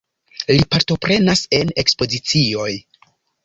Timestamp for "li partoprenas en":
0.51-1.77